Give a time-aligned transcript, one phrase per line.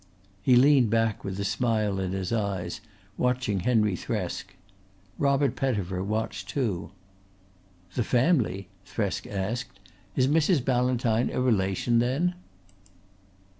[0.41, 2.81] He leaned back, with a smile in his eyes,
[3.19, 4.45] watching Henry Thresk.
[5.19, 6.89] Robert Pettifer watched too.
[7.93, 9.79] "The family?" Thresk asked.
[10.15, 10.65] "Is Mrs.
[10.65, 12.33] Ballantyne a relation then?"